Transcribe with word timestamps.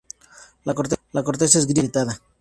La 0.63 0.73
corteza 0.73 0.95
es 1.13 1.67
gris, 1.67 1.67
dura, 1.67 1.67
agrietada. 2.01 2.21